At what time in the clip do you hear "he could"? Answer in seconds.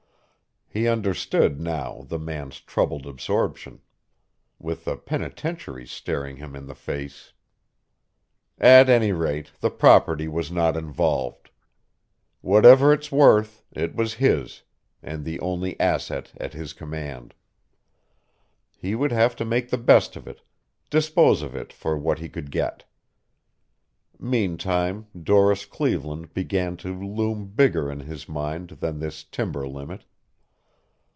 22.19-22.49